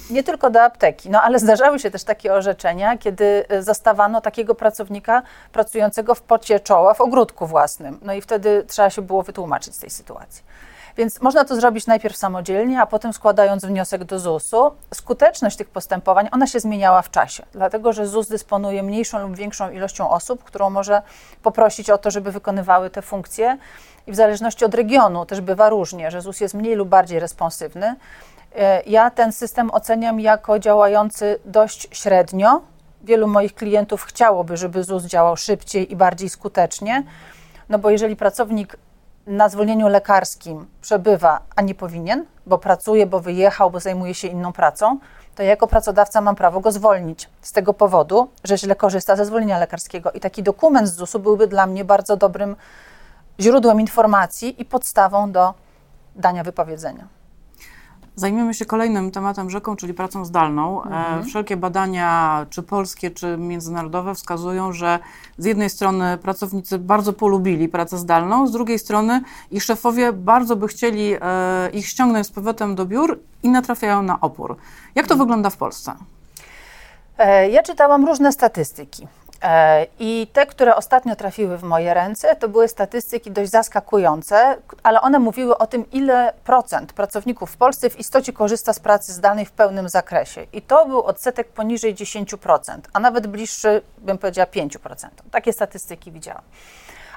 nie 0.09 0.23
tylko 0.23 0.49
do 0.49 0.61
apteki, 0.61 1.09
no 1.09 1.21
ale 1.21 1.39
zdarzały 1.39 1.79
się 1.79 1.91
też 1.91 2.03
takie 2.03 2.33
orzeczenia, 2.33 2.97
kiedy 2.97 3.45
e, 3.49 3.63
zastawano 3.63 4.21
takiego 4.21 4.55
pracownika 4.55 5.21
pracującego 5.51 6.15
w 6.15 6.21
pocie 6.21 6.59
czoła 6.59 6.93
w 6.93 7.01
ogródku 7.01 7.47
własnym. 7.47 7.99
No 8.01 8.13
i 8.13 8.21
wtedy 8.21 8.63
trzeba 8.67 8.89
się 8.89 9.01
było 9.01 9.23
wytłumaczyć 9.23 9.75
z 9.75 9.79
tej 9.79 9.89
sytuacji. 9.89 10.43
Więc 10.99 11.21
można 11.21 11.45
to 11.45 11.55
zrobić 11.55 11.87
najpierw 11.87 12.17
samodzielnie, 12.17 12.81
a 12.81 12.85
potem 12.85 13.13
składając 13.13 13.65
wniosek 13.65 14.03
do 14.03 14.19
ZUS-u. 14.19 14.71
Skuteczność 14.93 15.57
tych 15.57 15.69
postępowań, 15.69 16.29
ona 16.31 16.47
się 16.47 16.59
zmieniała 16.59 17.01
w 17.01 17.11
czasie, 17.11 17.45
dlatego 17.51 17.93
że 17.93 18.07
ZUS 18.07 18.27
dysponuje 18.27 18.83
mniejszą 18.83 19.19
lub 19.19 19.35
większą 19.35 19.71
ilością 19.71 20.09
osób, 20.09 20.43
którą 20.43 20.69
może 20.69 21.01
poprosić 21.43 21.89
o 21.89 21.97
to, 21.97 22.11
żeby 22.11 22.31
wykonywały 22.31 22.89
te 22.89 23.01
funkcje. 23.01 23.57
I 24.07 24.11
w 24.11 24.15
zależności 24.15 24.65
od 24.65 24.75
regionu 24.75 25.25
też 25.25 25.41
bywa 25.41 25.69
różnie, 25.69 26.11
że 26.11 26.21
ZUS 26.21 26.39
jest 26.39 26.53
mniej 26.53 26.75
lub 26.75 26.89
bardziej 26.89 27.19
responsywny. 27.19 27.95
E, 28.55 28.81
ja 28.81 29.11
ten 29.11 29.31
system 29.31 29.71
oceniam 29.71 30.19
jako 30.19 30.59
działający 30.59 31.39
dość 31.45 31.87
średnio. 31.91 32.61
Wielu 33.01 33.27
moich 33.27 33.55
klientów 33.55 34.03
chciałoby, 34.03 34.57
żeby 34.57 34.83
ZUS 34.83 35.03
działał 35.03 35.37
szybciej 35.37 35.91
i 35.91 35.95
bardziej 35.95 36.29
skutecznie, 36.29 37.03
no 37.69 37.79
bo 37.79 37.89
jeżeli 37.89 38.15
pracownik 38.15 38.77
na 39.29 39.49
zwolnieniu 39.49 39.87
lekarskim 39.87 40.67
przebywa, 40.81 41.41
a 41.55 41.61
nie 41.61 41.75
powinien, 41.75 42.25
bo 42.45 42.57
pracuje, 42.57 43.05
bo 43.05 43.19
wyjechał, 43.19 43.71
bo 43.71 43.79
zajmuje 43.79 44.13
się 44.13 44.27
inną 44.27 44.53
pracą, 44.53 44.99
to 45.35 45.43
ja 45.43 45.49
jako 45.49 45.67
pracodawca 45.67 46.21
mam 46.21 46.35
prawo 46.35 46.59
go 46.59 46.71
zwolnić 46.71 47.29
z 47.41 47.51
tego 47.51 47.73
powodu, 47.73 48.29
że 48.43 48.57
źle 48.57 48.75
korzysta 48.75 49.15
ze 49.15 49.25
zwolnienia 49.25 49.59
lekarskiego. 49.59 50.11
I 50.11 50.19
taki 50.19 50.43
dokument 50.43 50.87
z 50.87 50.95
ZUS-u 50.95 51.19
byłby 51.19 51.47
dla 51.47 51.65
mnie 51.65 51.85
bardzo 51.85 52.17
dobrym 52.17 52.55
źródłem 53.39 53.81
informacji 53.81 54.61
i 54.61 54.65
podstawą 54.65 55.31
do 55.31 55.53
dania 56.15 56.43
wypowiedzenia. 56.43 57.18
Zajmiemy 58.19 58.53
się 58.53 58.65
kolejnym 58.65 59.11
tematem 59.11 59.49
rzeką, 59.49 59.75
czyli 59.75 59.93
pracą 59.93 60.25
zdalną. 60.25 60.83
E, 60.83 60.85
mhm. 60.85 61.23
Wszelkie 61.23 61.57
badania, 61.57 62.45
czy 62.49 62.63
polskie, 62.63 63.11
czy 63.11 63.37
międzynarodowe, 63.37 64.15
wskazują, 64.15 64.73
że 64.73 64.99
z 65.37 65.45
jednej 65.45 65.69
strony 65.69 66.17
pracownicy 66.17 66.79
bardzo 66.79 67.13
polubili 67.13 67.69
pracę 67.69 67.97
zdalną, 67.97 68.47
z 68.47 68.51
drugiej 68.51 68.79
strony 68.79 69.21
ich 69.51 69.63
szefowie 69.63 70.13
bardzo 70.13 70.55
by 70.55 70.67
chcieli 70.67 71.13
e, 71.13 71.69
ich 71.73 71.87
ściągnąć 71.87 72.27
z 72.27 72.31
powrotem 72.31 72.75
do 72.75 72.85
biur 72.85 73.19
i 73.43 73.49
natrafiają 73.49 74.01
na 74.01 74.19
opór. 74.21 74.55
Jak 74.95 75.07
to 75.07 75.13
mhm. 75.13 75.27
wygląda 75.27 75.49
w 75.49 75.57
Polsce? 75.57 75.93
E, 77.17 77.49
ja 77.49 77.63
czytałam 77.63 78.05
różne 78.05 78.31
statystyki. 78.31 79.07
E, 79.41 79.87
I 79.99 80.27
te, 80.33 80.45
które 80.45 80.75
ostatnio 80.75 81.15
trafiły 81.15 81.57
w 81.57 81.63
moje 81.63 81.93
ręce, 81.93 82.35
to 82.35 82.49
były 82.49 82.67
statystyki 82.67 83.31
dość 83.31 83.51
zaskakujące, 83.51 84.57
ale 84.83 85.01
one 85.01 85.19
mówiły 85.19 85.57
o 85.57 85.67
tym, 85.67 85.91
ile 85.91 86.33
procent 86.43 86.93
pracowników 86.93 87.51
w 87.51 87.57
Polsce 87.57 87.89
w 87.89 87.99
istocie 87.99 88.33
korzysta 88.33 88.73
z 88.73 88.79
pracy 88.79 89.13
zdalnej 89.13 89.45
w 89.45 89.51
pełnym 89.51 89.89
zakresie. 89.89 90.47
I 90.53 90.61
to 90.61 90.85
był 90.85 91.03
odsetek 91.03 91.47
poniżej 91.47 91.95
10%, 91.95 92.79
a 92.93 92.99
nawet 92.99 93.27
bliższy, 93.27 93.81
bym 93.97 94.17
powiedziała, 94.17 94.45
5%. 94.45 95.07
Takie 95.31 95.53
statystyki 95.53 96.11
widziałam. 96.11 96.43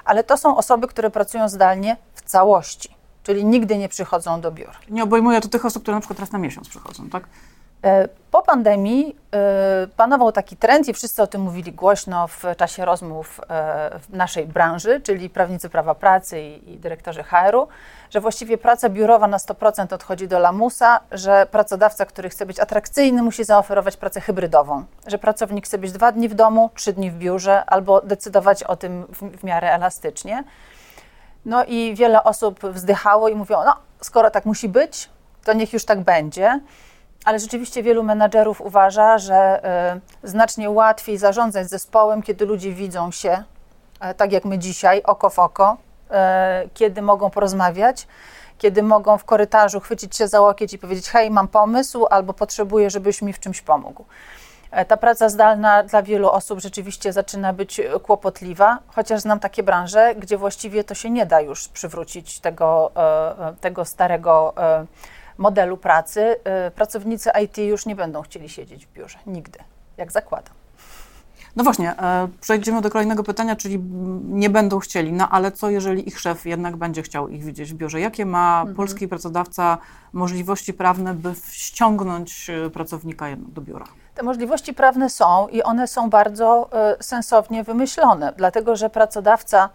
Ale 0.05 0.23
to 0.23 0.37
są 0.37 0.57
osoby, 0.57 0.87
które 0.87 1.09
pracują 1.09 1.49
zdalnie 1.49 1.97
w 2.13 2.21
całości, 2.21 2.95
czyli 3.23 3.45
nigdy 3.45 3.77
nie 3.77 3.89
przychodzą 3.89 4.41
do 4.41 4.51
biur. 4.51 4.71
Nie 4.89 5.03
obejmuje 5.03 5.41
to 5.41 5.47
tych 5.47 5.65
osób, 5.65 5.83
które 5.83 5.95
na 5.95 6.01
przykład 6.01 6.19
raz 6.19 6.31
na 6.31 6.39
miesiąc 6.39 6.69
przychodzą, 6.69 7.09
tak? 7.09 7.23
E, 7.83 8.07
po 8.31 8.41
pandemii 8.41 9.15
e, 9.33 9.87
panował 9.97 10.31
taki 10.31 10.57
trend 10.57 10.87
i 10.87 10.93
wszyscy 10.93 11.23
o 11.23 11.27
tym 11.27 11.41
mówili 11.41 11.71
głośno 11.71 12.27
w 12.27 12.43
czasie 12.57 12.85
rozmów 12.85 13.41
e, 13.41 13.99
w 13.99 14.09
naszej 14.09 14.45
branży, 14.45 15.01
czyli 15.01 15.29
prawnicy 15.29 15.69
prawa 15.69 15.95
pracy 15.95 16.41
i, 16.41 16.77
dyrektorzy 16.77 17.23
HR-u, 17.23 17.67
że 18.09 18.21
właściwie 18.21 18.57
praca 18.57 18.89
biurowa 18.89 19.27
na 19.27 19.37
100% 19.37 19.93
odchodzi 19.93 20.27
do 20.27 20.39
lamusa, 20.39 20.99
że 21.11 21.47
pracodawca, 21.51 22.05
który 22.05 22.29
chce 22.29 22.45
być 22.45 22.59
atrakcyjny, 22.59 23.23
musi 23.23 23.43
zaoferować 23.43 23.97
pracę 23.97 24.21
hybrydową, 24.21 24.85
że 25.07 25.17
pracownik 25.17 25.65
chce 25.65 25.77
być 25.77 25.91
dwa 25.91 26.11
dni 26.11 26.29
w 26.29 26.33
domu, 26.33 26.69
trzy 26.75 26.93
dni 26.93 27.11
w 27.11 27.17
biurze 27.17 27.65
albo 27.65 28.01
decydować 28.01 28.63
o 28.63 28.75
tym 28.75 29.05
w, 29.09 29.37
w 29.39 29.43
miarę 29.43 29.73
elastycznie. 29.73 30.43
No 31.45 31.65
i 31.65 31.95
wiele 31.95 32.23
osób 32.23 32.59
wzdychało 32.63 33.29
i 33.29 33.35
mówiło, 33.35 33.63
no 33.65 33.75
skoro 34.01 34.29
tak 34.31 34.45
musi 34.45 34.69
być, 34.69 35.09
to 35.43 35.53
niech 35.53 35.73
już 35.73 35.85
tak 35.85 36.01
będzie. 36.01 36.59
Ale 37.25 37.39
rzeczywiście 37.39 37.83
wielu 37.83 38.03
menadżerów 38.03 38.61
uważa, 38.61 39.17
że 39.17 39.61
y, 40.23 40.27
znacznie 40.27 40.69
łatwiej 40.69 41.17
zarządzać 41.17 41.69
zespołem, 41.69 42.21
kiedy 42.21 42.45
ludzie 42.45 42.71
widzą 42.73 43.11
się, 43.11 43.43
y, 44.11 44.13
tak 44.13 44.31
jak 44.31 44.45
my 44.45 44.59
dzisiaj, 44.59 45.03
oko 45.03 45.29
w 45.29 45.39
oko, 45.39 45.77
y, 46.65 46.69
kiedy 46.73 47.01
mogą 47.01 47.29
porozmawiać, 47.29 48.07
kiedy 48.57 48.83
mogą 48.83 49.17
w 49.17 49.25
korytarzu 49.25 49.79
chwycić 49.79 50.17
się 50.17 50.27
za 50.27 50.41
łokieć 50.41 50.73
i 50.73 50.77
powiedzieć: 50.77 51.09
Hej, 51.09 51.31
mam 51.31 51.47
pomysł, 51.47 52.05
albo 52.09 52.33
potrzebuję, 52.33 52.89
żebyś 52.89 53.21
mi 53.21 53.33
w 53.33 53.39
czymś 53.39 53.61
pomógł. 53.61 54.05
Ta 54.87 54.97
praca 54.97 55.29
zdalna 55.29 55.83
dla 55.83 56.03
wielu 56.03 56.29
osób 56.29 56.59
rzeczywiście 56.59 57.13
zaczyna 57.13 57.53
być 57.53 57.81
kłopotliwa, 58.03 58.79
chociaż 58.87 59.21
znam 59.21 59.39
takie 59.39 59.63
branże, 59.63 60.15
gdzie 60.15 60.37
właściwie 60.37 60.83
to 60.83 60.95
się 60.95 61.09
nie 61.09 61.25
da 61.25 61.41
już 61.41 61.67
przywrócić 61.67 62.39
tego, 62.39 62.91
tego 63.61 63.85
starego 63.85 64.53
modelu 65.37 65.77
pracy, 65.77 66.35
y, 66.67 66.71
pracownicy 66.71 67.29
IT 67.43 67.57
już 67.57 67.85
nie 67.85 67.95
będą 67.95 68.21
chcieli 68.21 68.49
siedzieć 68.49 68.85
w 68.85 68.93
biurze. 68.93 69.17
Nigdy, 69.27 69.59
jak 69.97 70.11
zakładam. 70.11 70.53
No 71.55 71.63
właśnie, 71.63 71.99
e, 71.99 72.27
przejdziemy 72.41 72.81
do 72.81 72.89
kolejnego 72.89 73.23
pytania, 73.23 73.55
czyli 73.55 73.79
nie 74.23 74.49
będą 74.49 74.79
chcieli, 74.79 75.13
no 75.13 75.29
ale 75.29 75.51
co 75.51 75.69
jeżeli 75.69 76.07
ich 76.07 76.19
szef 76.19 76.45
jednak 76.45 76.75
będzie 76.75 77.01
chciał 77.01 77.29
ich 77.29 77.43
widzieć 77.43 77.73
w 77.73 77.75
biurze? 77.75 77.99
Jakie 77.99 78.25
ma 78.25 78.59
mhm. 78.59 78.75
polski 78.75 79.07
pracodawca 79.07 79.77
możliwości 80.13 80.73
prawne, 80.73 81.13
by 81.13 81.33
ściągnąć 81.51 82.49
e, 82.49 82.69
pracownika 82.69 83.25
do 83.37 83.61
biura? 83.61 83.85
Te 84.15 84.23
możliwości 84.23 84.73
prawne 84.73 85.09
są 85.09 85.47
i 85.47 85.63
one 85.63 85.87
są 85.87 86.09
bardzo 86.09 86.69
y, 86.99 87.03
sensownie 87.03 87.63
wymyślone, 87.63 88.33
dlatego 88.37 88.75
że 88.75 88.89
pracodawca 88.89 89.69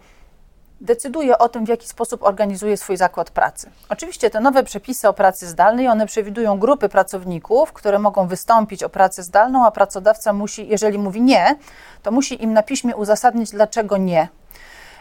decyduje 0.81 1.37
o 1.37 1.49
tym, 1.49 1.65
w 1.65 1.69
jaki 1.69 1.87
sposób 1.87 2.23
organizuje 2.23 2.77
swój 2.77 2.97
zakład 2.97 3.31
pracy. 3.31 3.69
Oczywiście 3.89 4.29
te 4.29 4.39
nowe 4.39 4.63
przepisy 4.63 5.07
o 5.07 5.13
pracy 5.13 5.47
zdalnej, 5.47 5.87
one 5.87 6.05
przewidują 6.05 6.59
grupy 6.59 6.89
pracowników, 6.89 7.73
które 7.73 7.99
mogą 7.99 8.27
wystąpić 8.27 8.83
o 8.83 8.89
pracę 8.89 9.23
zdalną, 9.23 9.65
a 9.65 9.71
pracodawca 9.71 10.33
musi, 10.33 10.67
jeżeli 10.67 10.97
mówi 10.97 11.21
nie, 11.21 11.55
to 12.03 12.11
musi 12.11 12.43
im 12.43 12.53
na 12.53 12.63
piśmie 12.63 12.95
uzasadnić, 12.95 13.51
dlaczego 13.51 13.97
nie. 13.97 14.27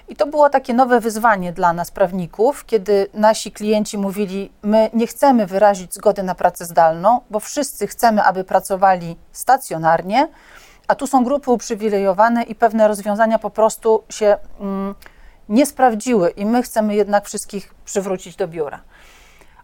I 0.08 0.16
to 0.16 0.26
było 0.26 0.50
takie 0.50 0.74
nowe 0.74 1.00
wyzwanie 1.00 1.52
dla 1.52 1.72
nas, 1.72 1.90
prawników, 1.90 2.64
kiedy 2.66 3.06
nasi 3.14 3.52
klienci 3.52 3.98
mówili: 3.98 4.52
My 4.62 4.90
nie 4.92 5.06
chcemy 5.06 5.46
wyrazić 5.46 5.94
zgody 5.94 6.22
na 6.22 6.34
pracę 6.34 6.64
zdalną, 6.64 7.20
bo 7.30 7.40
wszyscy 7.40 7.86
chcemy, 7.86 8.22
aby 8.22 8.44
pracowali 8.44 9.16
stacjonarnie, 9.32 10.28
a 10.88 10.94
tu 10.94 11.06
są 11.06 11.24
grupy 11.24 11.50
uprzywilejowane 11.50 12.42
i 12.42 12.54
pewne 12.54 12.88
rozwiązania 12.88 13.38
po 13.38 13.50
prostu 13.50 14.02
się. 14.08 14.36
Mm, 14.60 14.94
nie 15.48 15.66
sprawdziły 15.66 16.30
i 16.30 16.46
my 16.46 16.62
chcemy 16.62 16.94
jednak 16.94 17.26
wszystkich 17.26 17.74
przywrócić 17.84 18.36
do 18.36 18.48
biura. 18.48 18.80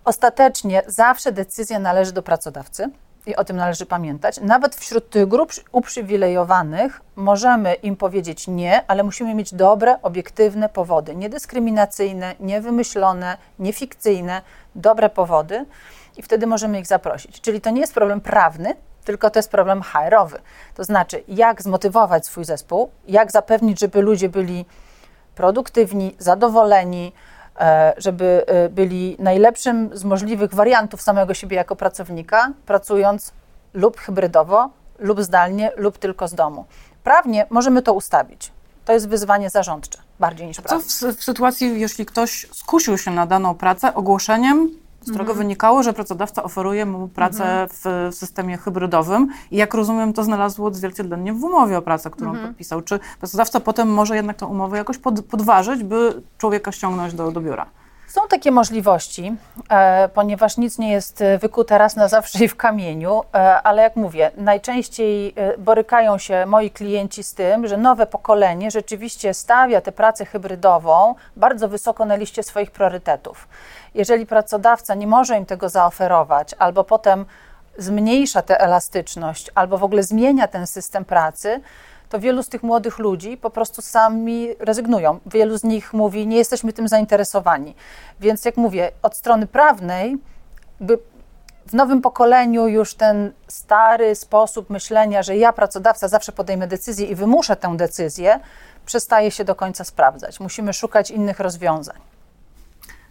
Ostatecznie 0.04 0.82
zawsze 0.86 1.32
decyzja 1.32 1.78
należy 1.78 2.12
do 2.12 2.22
pracodawcy 2.22 2.90
i 3.26 3.36
o 3.36 3.44
tym 3.44 3.56
należy 3.56 3.86
pamiętać. 3.86 4.40
Nawet 4.40 4.76
wśród 4.76 5.10
tych 5.10 5.28
grup 5.28 5.52
uprzywilejowanych 5.72 7.00
możemy 7.16 7.74
im 7.74 7.96
powiedzieć 7.96 8.48
nie, 8.48 8.86
ale 8.86 9.02
musimy 9.02 9.34
mieć 9.34 9.54
dobre, 9.54 10.02
obiektywne 10.02 10.68
powody, 10.68 11.16
niedyskryminacyjne, 11.16 12.34
niewymyślone, 12.40 13.36
niefikcyjne, 13.58 14.42
dobre 14.74 15.10
powody 15.10 15.66
i 16.16 16.22
wtedy 16.22 16.46
możemy 16.46 16.80
ich 16.80 16.86
zaprosić. 16.86 17.40
Czyli 17.40 17.60
to 17.60 17.70
nie 17.70 17.80
jest 17.80 17.94
problem 17.94 18.20
prawny, 18.20 18.74
tylko 19.04 19.30
to 19.30 19.38
jest 19.38 19.50
problem 19.50 19.82
HR-owy. 19.82 20.38
To 20.74 20.84
znaczy, 20.84 21.24
jak 21.28 21.62
zmotywować 21.62 22.26
swój 22.26 22.44
zespół, 22.44 22.90
jak 23.08 23.32
zapewnić, 23.32 23.80
żeby 23.80 24.02
ludzie 24.02 24.28
byli 24.28 24.64
produktywni, 25.34 26.14
zadowoleni, 26.18 27.12
e, 27.60 27.94
żeby 27.96 28.44
e, 28.46 28.68
byli 28.68 29.16
najlepszym 29.18 29.90
z 29.92 30.04
możliwych 30.04 30.54
wariantów 30.54 31.02
samego 31.02 31.34
siebie 31.34 31.56
jako 31.56 31.76
pracownika, 31.76 32.52
pracując 32.66 33.32
lub 33.74 34.00
hybrydowo, 34.00 34.70
lub 34.98 35.22
zdalnie, 35.22 35.72
lub 35.76 35.98
tylko 35.98 36.28
z 36.28 36.34
domu. 36.34 36.64
Prawnie 37.04 37.46
możemy 37.50 37.82
to 37.82 37.92
ustawić. 37.92 38.52
To 38.84 38.92
jest 38.92 39.08
wyzwanie 39.08 39.50
zarządcze 39.50 39.98
bardziej 40.20 40.46
niż 40.46 40.60
prawne. 40.60 40.84
Co 40.84 41.12
w, 41.12 41.16
w 41.16 41.24
sytuacji, 41.24 41.80
jeśli 41.80 42.06
ktoś 42.06 42.46
skusił 42.52 42.98
się 42.98 43.10
na 43.10 43.26
daną 43.26 43.54
pracę 43.54 43.94
ogłoszeniem 43.94 44.70
z 45.04 45.10
którego 45.10 45.30
mhm. 45.30 45.38
wynikało, 45.38 45.82
że 45.82 45.92
pracodawca 45.92 46.42
oferuje 46.42 46.86
mu 46.86 47.08
pracę 47.08 47.62
mhm. 47.62 47.68
w 47.70 48.14
systemie 48.14 48.56
hybrydowym 48.56 49.28
i 49.50 49.56
jak 49.56 49.74
rozumiem, 49.74 50.12
to 50.12 50.24
znalazło 50.24 50.66
odzwierciedlenie 50.66 51.32
w 51.32 51.44
umowie 51.44 51.78
o 51.78 51.82
pracę, 51.82 52.10
którą 52.10 52.30
mhm. 52.30 52.48
podpisał. 52.48 52.82
Czy 52.82 53.00
pracodawca 53.18 53.60
potem 53.60 53.88
może 53.92 54.16
jednak 54.16 54.36
tę 54.36 54.46
umowę 54.46 54.78
jakoś 54.78 54.98
pod, 54.98 55.24
podważyć, 55.24 55.82
by 55.82 56.22
człowieka 56.38 56.72
ściągnąć 56.72 57.14
do, 57.14 57.32
do 57.32 57.40
biura? 57.40 57.66
Są 58.08 58.28
takie 58.28 58.50
możliwości, 58.50 59.36
e, 59.70 60.08
ponieważ 60.08 60.56
nic 60.56 60.78
nie 60.78 60.92
jest 60.92 61.20
e, 61.20 61.38
wykute 61.38 61.78
raz 61.78 61.96
na 61.96 62.08
zawsze 62.08 62.44
i 62.44 62.48
w 62.48 62.56
kamieniu, 62.56 63.22
e, 63.34 63.62
ale 63.62 63.82
jak 63.82 63.96
mówię, 63.96 64.30
najczęściej 64.36 65.34
borykają 65.58 66.18
się 66.18 66.46
moi 66.46 66.70
klienci 66.70 67.22
z 67.22 67.34
tym, 67.34 67.66
że 67.66 67.76
nowe 67.76 68.06
pokolenie 68.06 68.70
rzeczywiście 68.70 69.34
stawia 69.34 69.80
tę 69.80 69.92
pracę 69.92 70.24
hybrydową 70.24 71.14
bardzo 71.36 71.68
wysoko 71.68 72.04
na 72.04 72.16
liście 72.16 72.42
swoich 72.42 72.70
priorytetów. 72.70 73.48
Jeżeli 73.94 74.26
pracodawca 74.26 74.94
nie 74.94 75.06
może 75.06 75.36
im 75.36 75.46
tego 75.46 75.68
zaoferować, 75.68 76.54
albo 76.58 76.84
potem 76.84 77.24
zmniejsza 77.78 78.42
tę 78.42 78.60
elastyczność, 78.60 79.50
albo 79.54 79.78
w 79.78 79.84
ogóle 79.84 80.02
zmienia 80.02 80.48
ten 80.48 80.66
system 80.66 81.04
pracy, 81.04 81.60
to 82.14 82.20
wielu 82.20 82.42
z 82.42 82.48
tych 82.48 82.62
młodych 82.62 82.98
ludzi 82.98 83.36
po 83.36 83.50
prostu 83.50 83.82
sami 83.82 84.48
rezygnują. 84.58 85.20
Wielu 85.26 85.58
z 85.58 85.64
nich 85.64 85.92
mówi, 85.92 86.26
nie 86.26 86.36
jesteśmy 86.36 86.72
tym 86.72 86.88
zainteresowani. 86.88 87.74
Więc 88.20 88.44
jak 88.44 88.56
mówię, 88.56 88.92
od 89.02 89.16
strony 89.16 89.46
prawnej, 89.46 90.18
by 90.80 90.98
w 91.66 91.72
nowym 91.72 92.00
pokoleniu 92.00 92.68
już 92.68 92.94
ten 92.94 93.32
stary 93.48 94.14
sposób 94.14 94.70
myślenia, 94.70 95.22
że 95.22 95.36
ja, 95.36 95.52
pracodawca, 95.52 96.08
zawsze 96.08 96.32
podejmę 96.32 96.66
decyzję 96.66 97.06
i 97.06 97.14
wymuszę 97.14 97.56
tę 97.56 97.76
decyzję, 97.76 98.40
przestaje 98.86 99.30
się 99.30 99.44
do 99.44 99.54
końca 99.54 99.84
sprawdzać. 99.84 100.40
Musimy 100.40 100.72
szukać 100.72 101.10
innych 101.10 101.40
rozwiązań. 101.40 102.00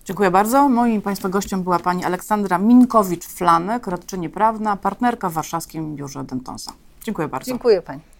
Dziękuję 0.05 0.31
bardzo. 0.31 0.69
Moim 0.69 1.01
Państwa 1.01 1.29
gościem 1.29 1.63
była 1.63 1.79
pani 1.79 2.05
Aleksandra 2.05 2.59
Minkowicz-Flanek, 2.59 3.87
radczyni 3.87 4.29
prawna, 4.29 4.77
partnerka 4.77 5.29
w 5.29 5.33
warszawskim 5.33 5.95
biurze 5.95 6.23
Dentonsa. 6.23 6.71
Dziękuję 7.03 7.27
bardzo. 7.27 7.45
Dziękuję 7.45 7.81
Pani. 7.81 8.12